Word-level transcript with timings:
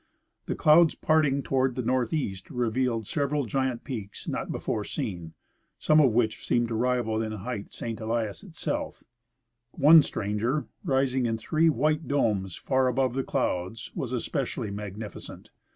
The 0.47 0.55
clouds 0.55 0.95
part 0.95 1.27
ing 1.27 1.43
toward 1.43 1.75
the 1.75 1.83
northeast 1.83 2.49
revealed 2.49 3.05
several 3.05 3.45
giant 3.45 3.83
peaks 3.83 4.27
not 4.27 4.51
before 4.51 4.83
seen, 4.83 5.35
some 5.77 5.99
of 5.99 6.11
which 6.11 6.43
seem 6.43 6.65
to 6.69 6.73
rival 6.73 7.21
in 7.21 7.31
height 7.33 7.71
St. 7.71 8.01
Elias 8.01 8.43
itself 8.43 9.03
One 9.73 10.01
stranger, 10.01 10.65
rising 10.83 11.27
in 11.27 11.37
three 11.37 11.69
white 11.69 12.07
domes 12.07 12.55
far 12.55 12.87
above 12.87 13.13
the 13.13 13.23
clouds, 13.23 13.91
was 13.93 14.11
especially 14.11 14.71
magnificent. 14.71 15.51